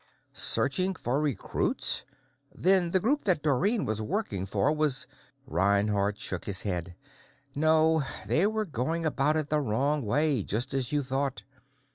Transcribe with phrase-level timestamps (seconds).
[0.33, 2.05] "Searching for recruits?
[2.51, 5.05] Then the Group that Dorrine was working for was"
[5.45, 6.95] Reinhardt shook his head.
[7.53, 8.01] "No.
[8.25, 11.43] They were going about it the wrong way, just as you thought.